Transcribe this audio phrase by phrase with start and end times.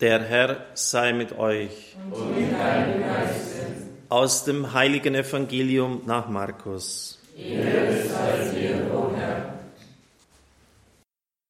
[0.00, 1.96] Der Herr sei mit euch.
[2.10, 3.66] Und mit deinem Geiste.
[4.10, 7.18] Aus dem heiligen Evangelium nach Markus.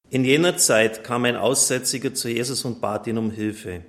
[0.09, 3.81] In jener Zeit kam ein Aussätziger zu Jesus und bat ihn um Hilfe.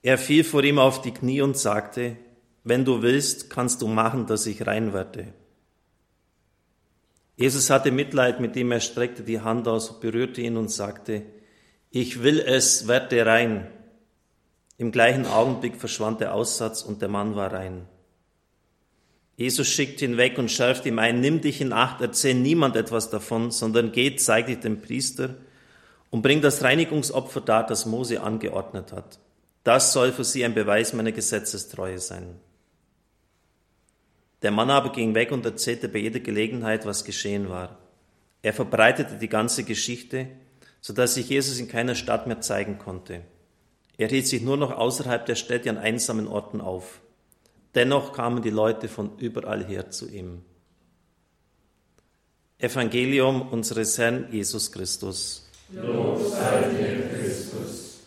[0.00, 2.16] Er fiel vor ihm auf die Knie und sagte,
[2.64, 5.28] wenn du willst, kannst du machen, dass ich rein werde.
[7.36, 11.22] Jesus hatte Mitleid mit ihm, er streckte die Hand aus, berührte ihn und sagte,
[11.92, 13.68] ich will es, werde rein.
[14.78, 17.86] Im gleichen Augenblick verschwand der Aussatz und der Mann war rein.
[19.36, 23.10] Jesus schickt ihn weg und schärft ihm ein, nimm dich in Acht, erzähl niemand etwas
[23.10, 25.36] davon, sondern geht, zeig dich dem Priester
[26.10, 29.18] und bring das Reinigungsopfer dar, das Mose angeordnet hat.
[29.62, 32.36] Das soll für sie ein Beweis meiner Gesetzestreue sein.
[34.40, 37.78] Der Mann aber ging weg und erzählte bei jeder Gelegenheit, was geschehen war.
[38.40, 40.28] Er verbreitete die ganze Geschichte
[40.82, 43.22] sodass sich Jesus in keiner Stadt mehr zeigen konnte.
[43.96, 47.00] Er hielt sich nur noch außerhalb der Städte an einsamen Orten auf.
[47.74, 50.42] Dennoch kamen die Leute von überall her zu ihm.
[52.58, 55.48] Evangelium unseres Herrn Jesus Christus.
[55.70, 58.00] Lob sei dir, Christus.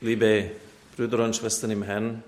[0.00, 0.50] Liebe
[0.96, 2.22] Brüder und Schwestern im Herrn,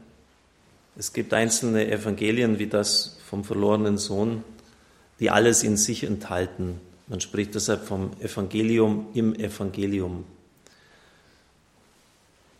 [0.98, 4.42] es gibt einzelne Evangelien wie das vom verlorenen Sohn,
[5.20, 6.80] die alles in sich enthalten.
[7.06, 10.24] Man spricht deshalb vom Evangelium im Evangelium.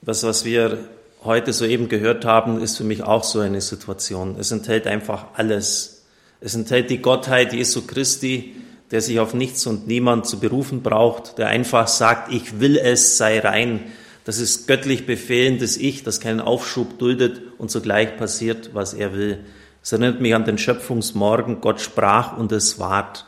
[0.02, 0.78] Das, was wir
[1.24, 4.36] heute soeben gehört haben, ist für mich auch so eine Situation.
[4.38, 6.04] Es enthält einfach alles.
[6.40, 8.54] Es enthält die Gottheit Jesu Christi,
[8.92, 13.18] der sich auf nichts und niemand zu berufen braucht, der einfach sagt, ich will es,
[13.18, 13.92] sei rein,
[14.28, 19.38] das ist göttlich befehlendes Ich, das keinen Aufschub duldet und sogleich passiert, was er will.
[19.82, 23.24] Es erinnert mich an den Schöpfungsmorgen, Gott sprach und es ward.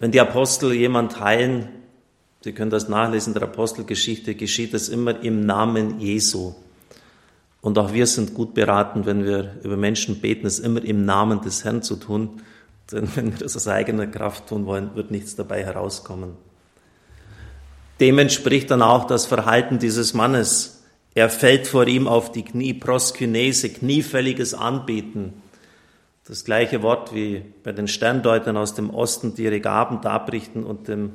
[0.00, 1.68] Wenn die Apostel jemand heilen,
[2.40, 6.56] Sie können das nachlesen der Apostelgeschichte, geschieht es immer im Namen Jesu.
[7.60, 11.42] Und auch wir sind gut beraten, wenn wir über Menschen beten, es immer im Namen
[11.42, 12.42] des Herrn zu tun.
[12.90, 16.32] Denn wenn wir das aus eigener Kraft tun wollen, wird nichts dabei herauskommen.
[18.02, 20.82] Dem entspricht dann auch das Verhalten dieses Mannes.
[21.14, 25.34] Er fällt vor ihm auf die Knie, proskynese, kniefälliges Anbeten.
[26.26, 30.88] Das gleiche Wort wie bei den Sterndeutern aus dem Osten, die ihre Gaben darbrichten und
[30.88, 31.12] dem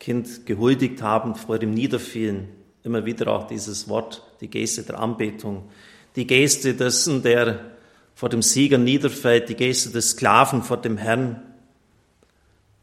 [0.00, 2.48] Kind gehuldigt haben, vor dem niederfielen.
[2.82, 5.68] Immer wieder auch dieses Wort, die Geste der Anbetung.
[6.16, 7.60] Die Geste dessen, der
[8.16, 11.40] vor dem Sieger niederfällt, die Geste des Sklaven vor dem Herrn.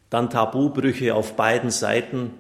[0.10, 2.32] Dann Tabubrüche auf beiden Seiten.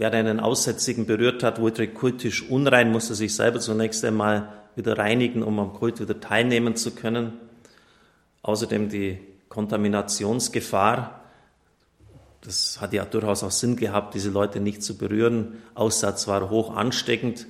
[0.00, 5.42] Wer einen Aussätzigen berührt hat, wurde kultisch unrein, musste sich selber zunächst einmal wieder reinigen,
[5.42, 7.34] um am Kult wieder teilnehmen zu können.
[8.40, 11.20] Außerdem die Kontaminationsgefahr.
[12.40, 15.58] Das hat ja durchaus auch Sinn gehabt, diese Leute nicht zu berühren.
[15.74, 17.46] Aussatz war hoch ansteckend.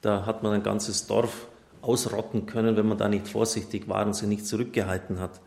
[0.00, 1.46] Da hat man ein ganzes Dorf
[1.82, 5.40] ausrotten können, wenn man da nicht vorsichtig war und sie nicht zurückgehalten hat.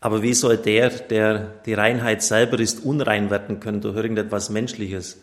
[0.00, 5.20] Aber wie soll der, der die Reinheit selber ist, unrein werden können durch irgendetwas Menschliches?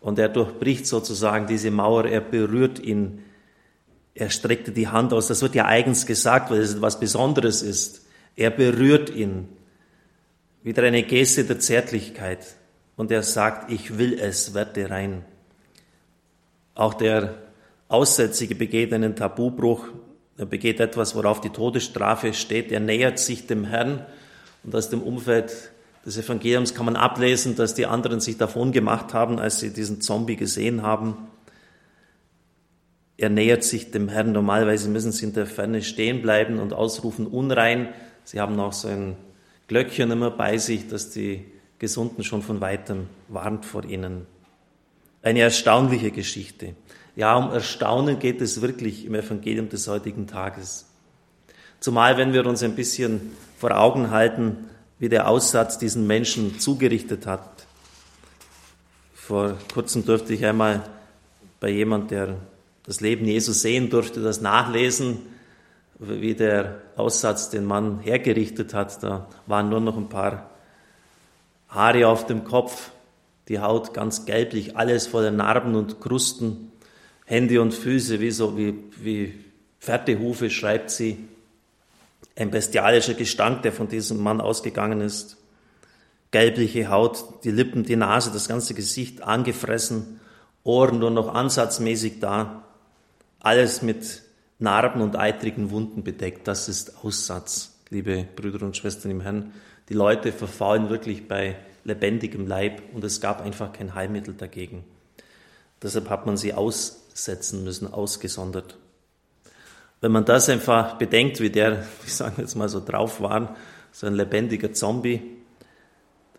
[0.00, 3.22] Und er durchbricht sozusagen diese Mauer, er berührt ihn,
[4.14, 5.28] er streckte die Hand aus.
[5.28, 8.06] Das wird ja eigens gesagt, weil es etwas Besonderes ist.
[8.36, 9.48] Er berührt ihn.
[10.62, 12.56] Wieder eine Geste der Zärtlichkeit.
[12.96, 15.24] Und er sagt, ich will es, werde rein.
[16.74, 17.34] Auch der
[17.88, 19.86] Aussätzige begeht einen Tabubruch.
[20.40, 22.72] Er begeht etwas, worauf die Todesstrafe steht.
[22.72, 24.06] Er nähert sich dem Herrn.
[24.64, 25.52] Und aus dem Umfeld
[26.06, 30.00] des Evangeliums kann man ablesen, dass die anderen sich davon gemacht haben, als sie diesen
[30.00, 31.28] Zombie gesehen haben.
[33.18, 34.32] Er nähert sich dem Herrn.
[34.32, 37.90] Normalerweise müssen sie in der Ferne stehen bleiben und ausrufen unrein.
[38.24, 39.18] Sie haben auch so ein
[39.68, 41.44] Glöckchen immer bei sich, dass die
[41.78, 44.26] Gesunden schon von weitem warnt vor ihnen.
[45.20, 46.76] Eine erstaunliche Geschichte.
[47.20, 50.86] Ja, um Erstaunen geht es wirklich im Evangelium des heutigen Tages.
[51.78, 57.26] Zumal, wenn wir uns ein bisschen vor Augen halten, wie der Aussatz diesen Menschen zugerichtet
[57.26, 57.66] hat.
[59.12, 60.82] Vor kurzem durfte ich einmal
[61.60, 62.36] bei jemand, der
[62.84, 65.18] das Leben Jesus sehen durfte, das nachlesen,
[65.98, 69.02] wie der Aussatz den Mann hergerichtet hat.
[69.02, 70.48] Da waren nur noch ein paar
[71.68, 72.92] Haare auf dem Kopf,
[73.48, 76.70] die Haut ganz gelblich, alles voller Narben und Krusten,
[77.30, 79.32] Hände und Füße wie so wie, wie
[79.78, 81.28] Pferdehufe, schreibt sie
[82.34, 85.36] ein bestialischer Gestank, der von diesem Mann ausgegangen ist.
[86.32, 90.18] Gelbliche Haut, die Lippen, die Nase, das ganze Gesicht angefressen,
[90.64, 92.64] Ohren nur noch ansatzmäßig da.
[93.38, 94.22] Alles mit
[94.58, 96.48] Narben und eitrigen Wunden bedeckt.
[96.48, 99.52] Das ist Aussatz, liebe Brüder und Schwestern im Herrn.
[99.88, 101.54] Die Leute verfallen wirklich bei
[101.84, 104.84] lebendigem Leib und es gab einfach kein Heilmittel dagegen.
[105.80, 106.54] Deshalb hat man sie
[107.20, 108.78] aussetzen müssen, ausgesondert.
[110.00, 113.56] Wenn man das einfach bedenkt, wie der, ich sage jetzt mal so drauf war,
[113.92, 115.20] so ein lebendiger Zombie,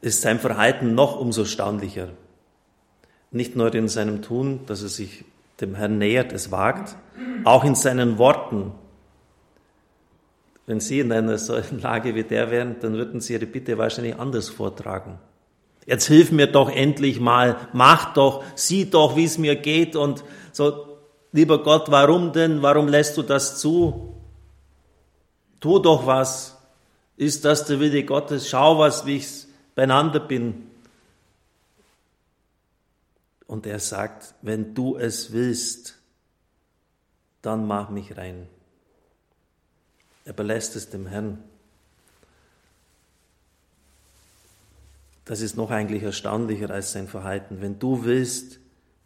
[0.01, 2.09] ist sein Verhalten noch umso staunlicher.
[3.29, 5.23] Nicht nur in seinem Tun, dass er sich
[5.59, 6.95] dem Herrn nähert, es wagt,
[7.43, 8.71] auch in seinen Worten.
[10.65, 14.15] Wenn Sie in einer solchen Lage wie der wären, dann würden Sie Ihre Bitte wahrscheinlich
[14.15, 15.19] anders vortragen.
[15.85, 20.23] Jetzt hilf mir doch endlich mal, mach doch, sieh doch, wie es mir geht und
[20.51, 20.97] so,
[21.31, 24.15] lieber Gott, warum denn, warum lässt du das zu?
[25.59, 26.57] Tu doch was.
[27.17, 28.49] Ist das der Wille Gottes?
[28.49, 29.45] Schau was, wie ich
[29.75, 30.67] beieinander bin.
[33.47, 35.97] Und er sagt, wenn du es willst,
[37.41, 38.47] dann mach mich rein.
[40.25, 41.43] Er belässt es dem Herrn.
[45.25, 47.61] Das ist noch eigentlich erstaunlicher als sein Verhalten.
[47.61, 48.59] Wenn du willst,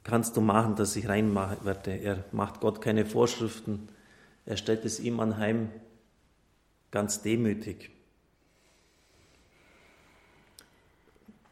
[0.04, 1.92] kannst du machen, dass ich rein werde.
[1.92, 3.90] Er macht Gott keine Vorschriften.
[4.46, 5.70] Er stellt es ihm anheim,
[6.92, 7.90] ganz demütig.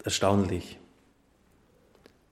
[0.04, 0.78] Erstaunlich.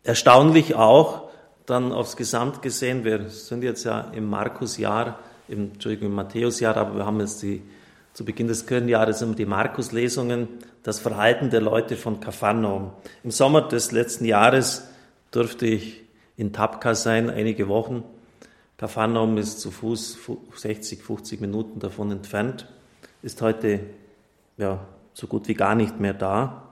[0.03, 1.29] Erstaunlich auch,
[1.65, 6.95] dann aufs Gesamt gesehen, wir sind jetzt ja im Markusjahr, im, Entschuldigung, im Matthäusjahr, aber
[6.97, 7.61] wir haben jetzt die,
[8.13, 10.47] zu Beginn des Kirchenjahres immer die Markuslesungen,
[10.83, 12.91] das Verhalten der Leute von Kapharnaum.
[13.23, 14.87] Im Sommer des letzten Jahres
[15.31, 16.01] durfte ich
[16.35, 18.03] in Tapka sein, einige Wochen.
[18.77, 20.17] Kapharnaum ist zu Fuß
[20.55, 22.67] 60, 50 Minuten davon entfernt,
[23.21, 23.81] ist heute
[24.57, 24.79] ja,
[25.13, 26.63] so gut wie gar nicht mehr da.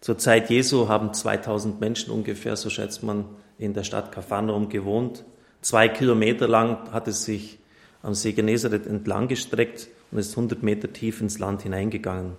[0.00, 3.26] Zur Zeit Jesu haben 2000 Menschen ungefähr, so schätzt man,
[3.58, 5.24] in der Stadt Kapharnaum gewohnt.
[5.60, 7.58] Zwei Kilometer lang hat es sich
[8.02, 12.32] am See Genezareth entlang gestreckt und ist 100 Meter tief ins Land hineingegangen.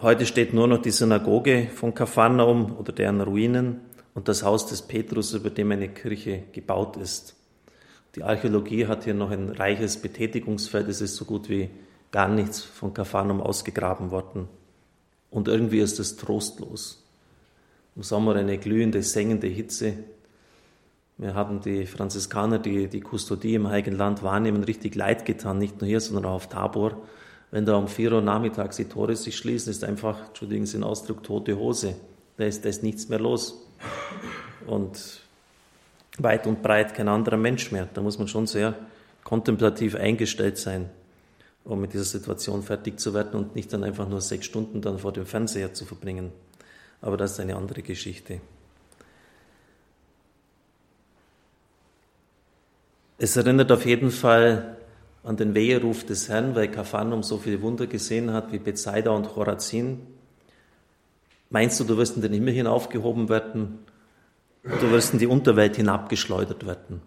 [0.00, 3.80] Heute steht nur noch die Synagoge von Kapharnaum oder deren Ruinen
[4.14, 7.36] und das Haus des Petrus, über dem eine Kirche gebaut ist.
[8.14, 10.88] Die Archäologie hat hier noch ein reiches Betätigungsfeld.
[10.88, 11.70] Es ist so gut wie
[12.10, 14.48] gar nichts von Kapharnaum ausgegraben worden.
[15.30, 17.02] Und irgendwie ist es trostlos.
[17.96, 19.94] Im Sommer eine glühende, sengende Hitze.
[21.18, 25.80] Wir haben die Franziskaner, die die Kustodie im Heiligen Land wahrnehmen, richtig leid getan, nicht
[25.80, 26.96] nur hier, sondern auch auf Tabor.
[27.50, 30.84] Wenn da um 4 Uhr nachmittags die Tore sich schließen, ist einfach, entschuldigen Sie den
[30.84, 31.94] Ausdruck, tote Hose.
[32.38, 33.66] Da ist, da ist nichts mehr los.
[34.66, 35.20] Und
[36.18, 37.88] weit und breit kein anderer Mensch mehr.
[37.92, 38.74] Da muss man schon sehr
[39.22, 40.88] kontemplativ eingestellt sein
[41.64, 44.98] um mit dieser Situation fertig zu werden und nicht dann einfach nur sechs Stunden dann
[44.98, 46.32] vor dem Fernseher zu verbringen.
[47.00, 48.40] Aber das ist eine andere Geschichte.
[53.18, 54.76] Es erinnert auf jeden Fall
[55.24, 59.28] an den Weheruf des Herrn, weil Kapharnaum so viele Wunder gesehen hat wie Bethsaida und
[59.28, 60.00] Chorazin.
[61.50, 63.78] Meinst du, du wirst in den Himmel hinaufgehoben werden?
[64.64, 67.02] Du wirst in die Unterwelt hinabgeschleudert werden.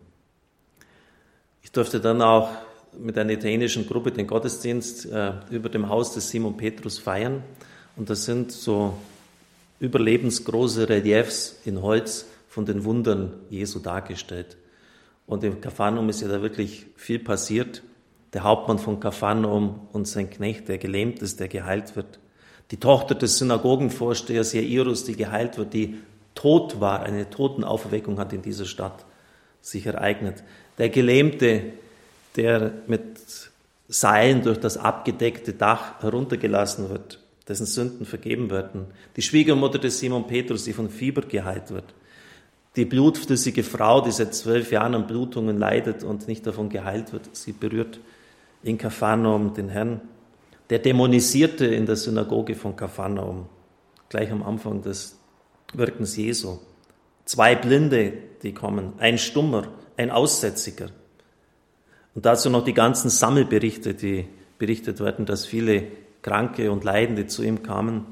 [1.63, 2.49] Ich durfte dann auch
[2.97, 7.43] mit einer italienischen Gruppe den Gottesdienst äh, über dem Haus des Simon Petrus feiern.
[7.95, 8.97] Und das sind so
[9.79, 14.57] überlebensgroße Reliefs in Holz von den Wundern Jesu dargestellt.
[15.27, 17.81] Und im Kapharnaum ist ja da wirklich viel passiert.
[18.33, 22.19] Der Hauptmann von Kapharnaum und sein Knecht, der gelähmt ist, der geheilt wird.
[22.71, 25.99] Die Tochter des Synagogenvorstehers Jairus, die geheilt wird, die
[26.33, 29.05] tot war, eine Totenauferweckung hat in dieser Stadt
[29.61, 30.43] sich ereignet.
[30.77, 31.73] Der Gelähmte,
[32.35, 33.03] der mit
[33.87, 38.87] Seilen durch das abgedeckte Dach heruntergelassen wird, dessen Sünden vergeben werden.
[39.15, 41.93] Die Schwiegermutter des Simon Petrus, die von Fieber geheilt wird.
[42.75, 47.33] Die blutflüssige Frau, die seit zwölf Jahren an Blutungen leidet und nicht davon geheilt wird,
[47.33, 47.99] sie berührt
[48.63, 50.01] in Kapharnaum den Herrn.
[50.69, 53.45] Der Dämonisierte in der Synagoge von Kapharnaum,
[54.09, 55.17] gleich am Anfang des
[55.73, 56.59] Wirkens Jesu.
[57.23, 58.13] Zwei Blinde,
[58.43, 60.89] die kommen, ein Stummer, ein Aussätziger.
[62.13, 64.27] Und dazu noch die ganzen Sammelberichte, die
[64.57, 65.87] berichtet werden, dass viele
[66.21, 68.05] Kranke und Leidende zu ihm kamen.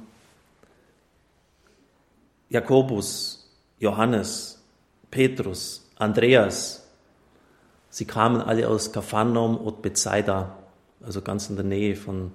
[2.50, 3.43] Jakobus,
[3.84, 4.64] Johannes,
[5.12, 6.88] Petrus, Andreas,
[7.90, 10.58] sie kamen alle aus Kapharnaum und Bethsaida,
[11.06, 12.32] also ganz in der Nähe von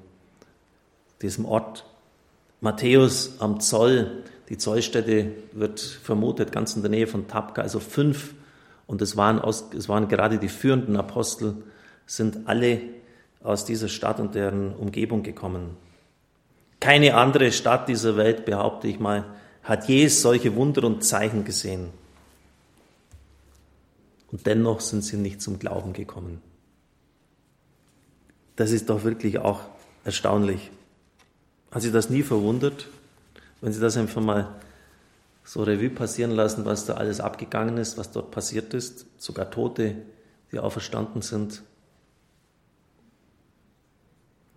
[1.23, 1.87] diesem Ort.
[2.61, 8.35] Matthäus am Zoll, die Zollstätte wird vermutet ganz in der Nähe von Tapka, also fünf
[8.87, 11.55] und es waren, aus, es waren gerade die führenden Apostel,
[12.05, 12.81] sind alle
[13.43, 15.79] aus dieser Stadt und deren Umgebung gekommen.
[16.79, 19.25] Keine andere Stadt dieser Welt, behaupte ich mal,
[19.69, 21.91] hat je solche Wunder und Zeichen gesehen.
[24.33, 26.41] Und dennoch sind sie nicht zum Glauben gekommen.
[28.57, 29.61] Das ist doch wirklich auch
[30.05, 30.71] erstaunlich.
[31.71, 32.89] Hat Sie das nie verwundert,
[33.61, 34.57] wenn Sie das einfach mal
[35.45, 39.97] so Revue passieren lassen, was da alles abgegangen ist, was dort passiert ist, sogar Tote,
[40.51, 41.63] die auferstanden sind?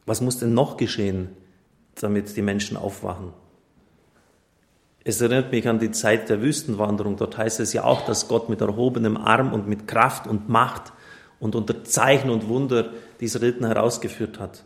[0.05, 1.35] Was muss denn noch geschehen,
[1.95, 3.33] damit die Menschen aufwachen?
[5.03, 7.17] Es erinnert mich an die Zeit der Wüstenwanderung.
[7.17, 10.93] Dort heißt es ja auch, dass Gott mit erhobenem Arm und mit Kraft und Macht
[11.39, 14.63] und unter Zeichen und Wunder diese Riten herausgeführt hat.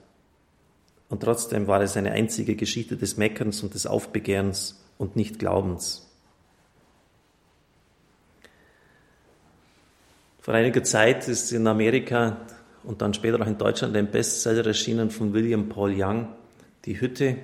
[1.08, 6.02] Und trotzdem war es eine einzige Geschichte des Meckerns und des Aufbegehrens und nicht Glaubens.
[10.42, 12.38] Vor einiger Zeit ist in Amerika
[12.84, 16.28] und dann später auch in Deutschland ein Bestseller erschienen von William Paul Young,
[16.86, 17.38] Die Hütte,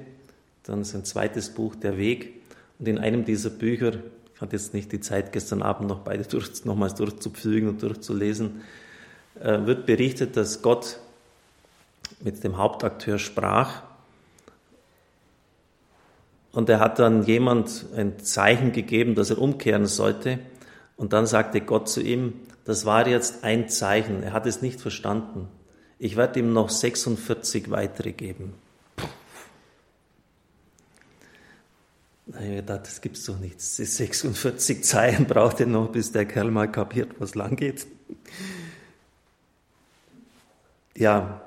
[0.63, 2.40] dann sein zweites Buch, Der Weg.
[2.81, 3.93] Und in einem dieser Bücher,
[4.33, 8.63] ich hatte jetzt nicht die Zeit, gestern Abend noch beide durch, nochmals durchzupflügen und durchzulesen,
[9.39, 10.97] äh, wird berichtet, dass Gott
[12.21, 13.83] mit dem Hauptakteur sprach.
[16.53, 20.39] Und er hat dann jemand ein Zeichen gegeben, dass er umkehren sollte.
[20.97, 22.33] Und dann sagte Gott zu ihm,
[22.65, 24.23] das war jetzt ein Zeichen.
[24.23, 25.49] Er hat es nicht verstanden.
[25.99, 28.55] Ich werde ihm noch 46 weitere geben.
[32.31, 33.59] Da habe ich gedacht, das gibt's doch nicht.
[33.59, 37.85] 46 Zeichen braucht er noch, bis der Kerl mal kapiert, was lang geht.
[40.95, 41.41] Ja,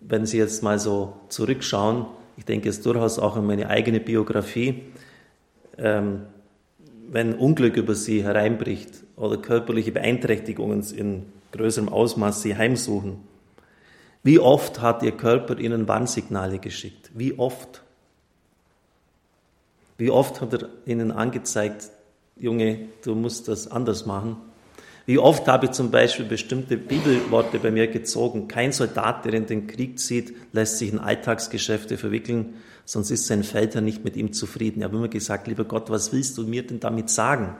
[0.00, 2.06] wenn Sie jetzt mal so zurückschauen,
[2.36, 4.82] ich denke es durchaus auch an meine eigene Biografie,
[5.78, 6.22] ähm,
[7.08, 13.20] wenn Unglück über Sie hereinbricht oder körperliche Beeinträchtigungen in größerem Ausmaß Sie heimsuchen,
[14.24, 17.12] wie oft hat Ihr Körper Ihnen Warnsignale geschickt?
[17.14, 17.84] Wie oft?
[19.98, 21.90] Wie oft hat er Ihnen angezeigt,
[22.38, 24.36] Junge, du musst das anders machen?
[25.06, 28.48] Wie oft habe ich zum Beispiel bestimmte Bibelworte bei mir gezogen.
[28.48, 33.44] Kein Soldat, der in den Krieg zieht, lässt sich in Alltagsgeschäfte verwickeln, sonst ist sein
[33.44, 34.80] Feldherr nicht mit ihm zufrieden.
[34.80, 37.54] Ich habe immer gesagt, lieber Gott, was willst du mir denn damit sagen?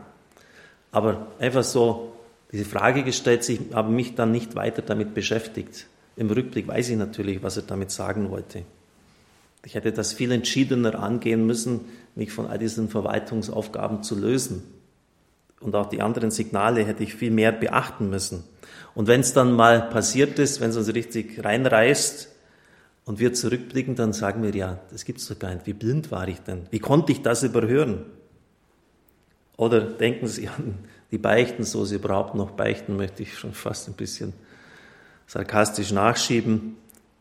[0.90, 2.14] Aber einfach so
[2.50, 5.86] diese Frage gestellt, sich aber mich dann nicht weiter damit beschäftigt.
[6.16, 8.62] Im Rückblick weiß ich natürlich, was er damit sagen wollte.
[9.66, 11.80] Ich hätte das viel entschiedener angehen müssen,
[12.14, 14.62] mich von all diesen Verwaltungsaufgaben zu lösen
[15.60, 18.44] und auch die anderen Signale hätte ich viel mehr beachten müssen.
[18.94, 22.28] Und wenn es dann mal passiert ist, wenn es uns richtig reinreißt
[23.04, 25.66] und wir zurückblicken, dann sagen wir, ja, das gibt's doch gar nicht.
[25.66, 26.66] Wie blind war ich denn?
[26.70, 28.04] Wie konnte ich das überhören?
[29.56, 30.76] Oder denken Sie an
[31.10, 34.34] die Beichten, so Sie überhaupt noch beichten, möchte ich schon fast ein bisschen
[35.26, 36.76] sarkastisch nachschieben.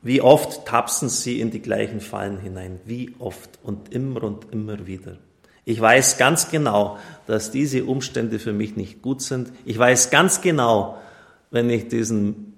[0.06, 2.80] Wie oft tapsen Sie in die gleichen Fallen hinein?
[2.86, 5.18] Wie oft und immer und immer wieder?
[5.64, 9.52] Ich weiß ganz genau, dass diese Umstände für mich nicht gut sind.
[9.66, 11.02] Ich weiß ganz genau,
[11.50, 12.54] wenn ich diesen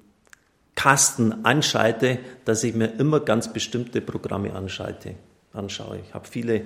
[0.75, 5.15] Kasten anschalte, dass ich mir immer ganz bestimmte Programme anschalte,
[5.53, 6.01] anschaue.
[6.05, 6.63] Ich habe viele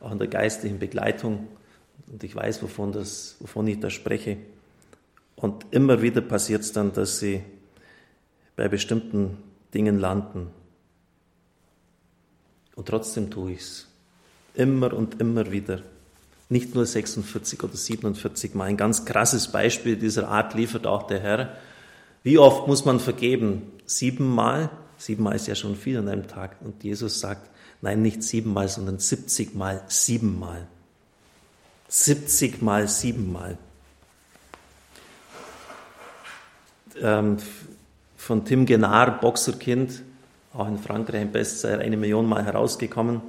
[0.00, 1.46] auch in der geistlichen Begleitung
[2.10, 4.38] und ich weiß, wovon, das, wovon ich da spreche.
[5.36, 7.40] Und immer wieder passiert es dann, dass sie
[8.56, 9.38] bei bestimmten
[9.74, 10.50] Dingen landen.
[12.76, 13.88] Und trotzdem tue ich es.
[14.54, 15.82] Immer und immer wieder.
[16.48, 18.64] Nicht nur 46 oder 47 Mal.
[18.64, 21.56] Ein ganz krasses Beispiel dieser Art liefert auch der Herr.
[22.22, 23.72] Wie oft muss man vergeben?
[23.86, 24.70] Siebenmal?
[24.98, 26.56] Siebenmal ist ja schon viel an einem Tag.
[26.60, 27.50] Und Jesus sagt,
[27.80, 30.66] nein, nicht siebenmal, sondern 70 Mal siebenmal.
[31.88, 33.58] 70 Mal siebenmal.
[37.00, 37.38] Ähm,
[38.24, 40.02] von Tim Genard, Boxerkind,
[40.52, 43.20] auch in Frankreich ein Bestseller, eine Million Mal herausgekommen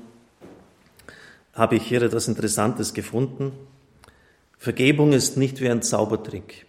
[1.56, 3.54] habe ich hier etwas Interessantes gefunden.
[4.58, 6.66] Vergebung ist nicht wie ein Zaubertrick.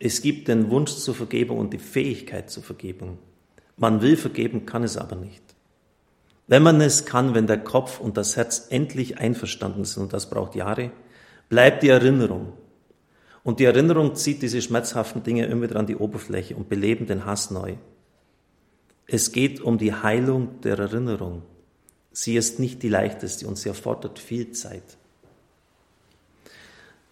[0.00, 3.18] Es gibt den Wunsch zur Vergebung und die Fähigkeit zur Vergebung.
[3.76, 5.42] Man will vergeben, kann es aber nicht.
[6.46, 10.28] Wenn man es kann, wenn der Kopf und das Herz endlich einverstanden sind, und das
[10.28, 10.90] braucht Jahre,
[11.48, 12.52] bleibt die Erinnerung.
[13.44, 17.26] Und die Erinnerung zieht diese schmerzhaften Dinge immer wieder an die Oberfläche und beleben den
[17.26, 17.74] Hass neu.
[19.06, 21.42] Es geht um die Heilung der Erinnerung.
[22.10, 24.82] Sie ist nicht die leichteste und sie erfordert viel Zeit.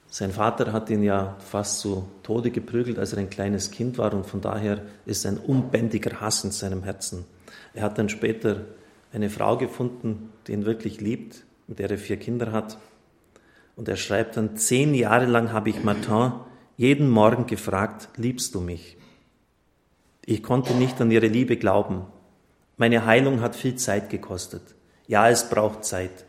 [0.08, 4.12] Sein Vater hat ihn ja fast zu Tode geprügelt, als er ein kleines Kind war
[4.14, 7.24] und von daher ist ein unbändiger Hass in seinem Herzen.
[7.74, 8.64] Er hat dann später
[9.12, 12.78] eine Frau gefunden, die ihn wirklich liebt, mit der er vier Kinder hat.
[13.76, 16.32] Und er schreibt dann, zehn Jahre lang habe ich Martin
[16.76, 18.96] jeden Morgen gefragt, liebst du mich?
[20.24, 22.06] Ich konnte nicht an ihre Liebe glauben.
[22.76, 24.62] Meine Heilung hat viel Zeit gekostet.
[25.06, 26.24] Ja, es braucht Zeit.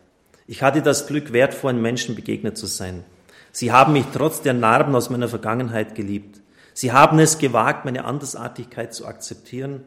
[0.47, 3.03] Ich hatte das Glück, wertvollen Menschen begegnet zu sein.
[3.51, 6.41] Sie haben mich trotz der Narben aus meiner Vergangenheit geliebt.
[6.73, 9.83] Sie haben es gewagt, meine Andersartigkeit zu akzeptieren,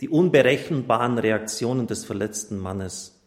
[0.00, 3.20] die unberechenbaren Reaktionen des verletzten Mannes.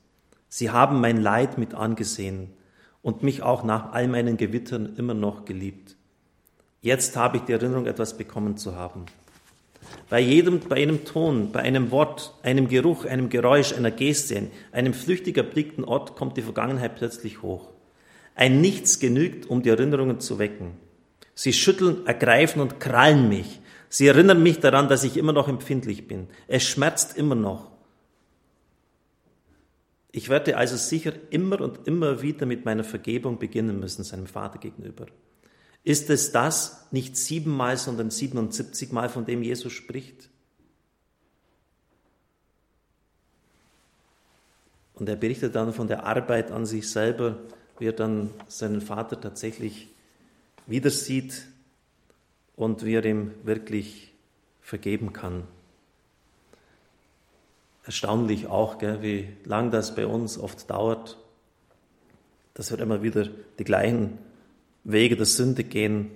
[0.49, 2.51] Sie haben mein Leid mit angesehen
[3.05, 5.95] und mich auch nach all meinen Gewittern immer noch geliebt.
[6.81, 9.05] Jetzt habe ich die Erinnerung, etwas bekommen zu haben.
[10.09, 14.95] Bei jedem, bei einem Ton, bei einem Wort, einem Geruch, einem Geräusch, einer Geste, einem
[14.95, 17.69] flüchtig erblickten Ort kommt die Vergangenheit plötzlich hoch.
[18.33, 20.71] Ein Nichts genügt, um die Erinnerungen zu wecken.
[21.35, 23.61] Sie schütteln, ergreifen und krallen mich.
[23.87, 26.27] Sie erinnern mich daran, dass ich immer noch empfindlich bin.
[26.47, 27.69] Es schmerzt immer noch.
[30.15, 34.59] Ich werde also sicher immer und immer wieder mit meiner Vergebung beginnen müssen, seinem Vater
[34.59, 35.07] gegenüber.
[35.83, 40.29] Ist es das nicht siebenmal, sondern 77 Mal, von dem Jesus spricht?
[44.93, 47.37] Und er berichtet dann von der Arbeit an sich selber,
[47.77, 49.89] wie er dann seinen Vater tatsächlich
[50.65, 51.45] wieder sieht
[52.55, 54.13] und wie er ihm wirklich
[54.61, 55.43] vergeben kann.
[57.85, 61.17] Erstaunlich auch, gell, wie lang das bei uns oft dauert,
[62.55, 63.27] dass wir immer wieder
[63.59, 64.17] die gleichen
[64.83, 66.09] Wege der Sünde gehen,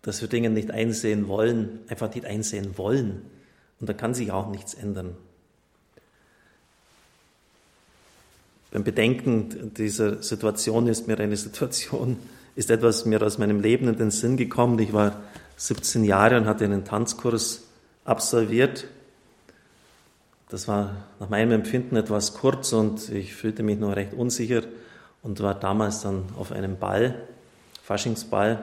[0.00, 3.22] dass wir Dinge nicht einsehen wollen, einfach nicht einsehen wollen.
[3.80, 5.16] Und da kann sich auch nichts ändern.
[8.70, 12.18] Beim Bedenken dieser Situation ist mir eine Situation,
[12.56, 14.78] ist etwas mir aus meinem Leben in den Sinn gekommen.
[14.78, 15.20] Ich war
[15.56, 17.64] 17 Jahre und hatte einen Tanzkurs
[18.04, 18.86] absolviert.
[20.52, 24.60] Das war nach meinem Empfinden etwas kurz und ich fühlte mich noch recht unsicher
[25.22, 27.26] und war damals dann auf einem Ball,
[27.82, 28.62] Faschingsball.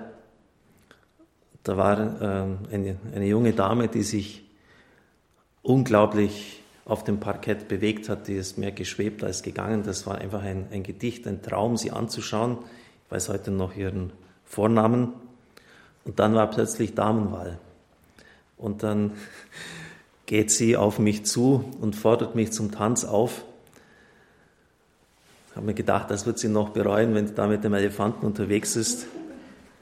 [1.63, 4.47] Da war äh, eine, eine junge Dame, die sich
[5.63, 9.81] unglaublich auf dem Parkett bewegt hat, die ist mehr geschwebt als gegangen.
[9.81, 12.59] Das war einfach ein, ein Gedicht, ein Traum, sie anzuschauen.
[13.07, 14.13] Ich weiß heute noch ihren
[14.45, 15.13] Vornamen.
[16.05, 17.57] Und dann war plötzlich Damenwahl.
[18.57, 19.13] Und dann
[20.29, 23.43] geht sie auf mich zu und fordert mich zum Tanz auf.
[25.49, 28.27] Ich habe mir gedacht, das wird sie noch bereuen, wenn sie da mit dem Elefanten
[28.27, 29.07] unterwegs ist,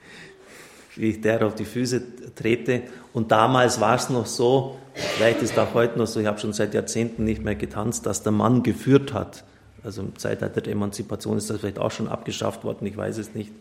[0.95, 2.01] wie ich der auf die Füße
[2.33, 2.83] trete.
[3.11, 6.39] Und damals war es noch so, vielleicht ist es auch heute noch so, ich habe
[6.39, 9.43] schon seit Jahrzehnten nicht mehr getanzt, dass der Mann geführt hat.
[9.83, 13.35] Also im Zeitalter der Emanzipation ist das vielleicht auch schon abgeschafft worden, ich weiß es
[13.35, 13.51] nicht.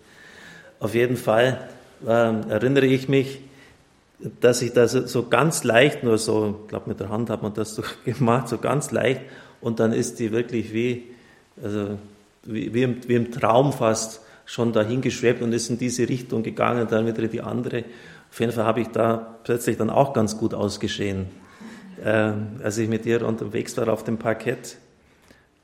[0.79, 1.69] Auf jeden Fall
[2.07, 3.41] äh, erinnere ich mich,
[4.19, 7.55] dass ich das so ganz leicht, nur so, ich glaube mit der Hand hat man
[7.55, 9.23] das so gemacht, so ganz leicht,
[9.61, 11.05] und dann ist die wirklich wie,
[11.63, 11.99] also
[12.45, 16.43] wie, wie, im, wie im Traum fast schon dahin geschwebt und ist in diese Richtung
[16.43, 17.85] gegangen, dann wieder die andere.
[18.31, 21.27] Auf jeden Fall habe ich da plötzlich dann auch ganz gut ausgeschehen,
[22.03, 24.77] äh, als ich mit ihr unterwegs war auf dem Parkett.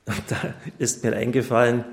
[0.07, 0.37] Und da
[0.79, 1.85] ist mir eingefallen,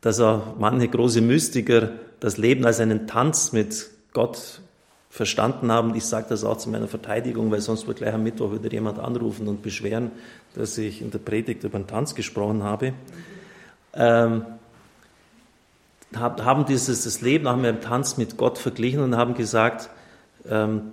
[0.00, 4.60] dass auch manche große Mystiker das Leben als einen Tanz mit Gott
[5.10, 5.94] verstanden haben.
[5.94, 8.98] Ich sage das auch zu meiner Verteidigung, weil sonst wird gleich am Mittwoch wieder jemand
[8.98, 10.12] anrufen und beschweren,
[10.54, 12.94] dass ich in der Predigt über den Tanz gesprochen habe
[13.94, 14.44] ähm,
[16.14, 19.90] haben dieses das Leben nach dem Tanz mit Gott verglichen und haben gesagt,
[20.48, 20.92] ähm,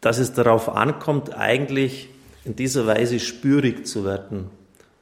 [0.00, 2.08] dass es darauf ankommt, eigentlich
[2.44, 4.50] in dieser Weise spürig zu werden,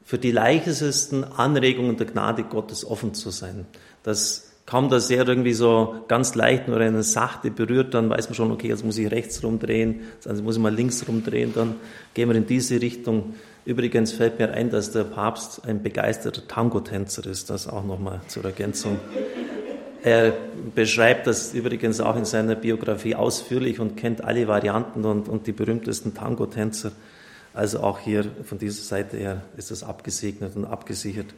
[0.03, 3.67] für die leichtesten Anregungen der Gnade Gottes offen zu sein.
[4.01, 8.35] Dass kaum, dass er irgendwie so ganz leicht nur eine sachte berührt, dann weiß man
[8.35, 11.75] schon, okay, jetzt muss ich rechts rumdrehen, jetzt muss ich mal links rumdrehen, dann
[12.13, 13.35] gehen wir in diese Richtung.
[13.65, 18.45] Übrigens fällt mir ein, dass der Papst ein begeisterter Tango-Tänzer ist, das auch nochmal zur
[18.45, 18.99] Ergänzung.
[20.03, 20.33] Er
[20.75, 25.51] beschreibt das übrigens auch in seiner Biografie ausführlich und kennt alle Varianten und, und die
[25.51, 26.91] berühmtesten Tango-Tänzer.
[27.55, 31.33] Also auch hier von dieser Seite her ist das abgesegnet und abgesichert.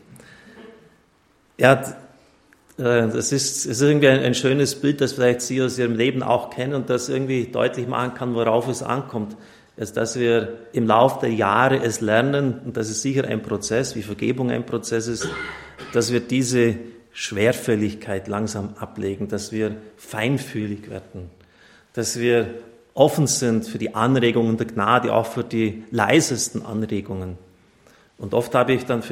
[1.56, 1.96] Er hat,
[2.78, 6.52] das ist, ist irgendwie ein, ein, schönes Bild, das vielleicht Sie aus Ihrem Leben auch
[6.52, 9.36] kennen und das irgendwie deutlich machen kann, worauf es ankommt
[9.78, 13.96] ist, dass wir im Laufe der Jahre es lernen, und das ist sicher ein Prozess,
[13.96, 15.30] wie Vergebung ein Prozess ist,
[15.94, 16.76] dass wir diese
[17.14, 21.30] Schwerfälligkeit langsam ablegen, dass wir feinfühlig werden,
[21.94, 22.48] dass wir
[22.96, 27.38] offen sind für die Anregungen der Gnade, auch für die leisesten Anregungen.
[28.18, 29.04] Und oft habe ich dann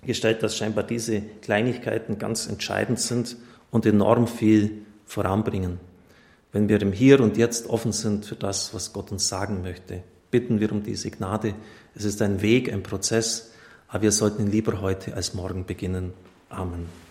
[0.00, 3.36] festgestellt, dass scheinbar diese Kleinigkeiten ganz entscheidend sind
[3.70, 5.78] und enorm viel voranbringen.
[6.52, 10.02] Wenn wir im Hier und Jetzt offen sind für das, was Gott uns sagen möchte,
[10.30, 11.54] bitten wir um diese Gnade.
[11.94, 13.52] Es ist ein Weg, ein Prozess,
[13.88, 16.12] aber wir sollten ihn lieber heute als morgen beginnen.
[16.48, 17.07] Amen.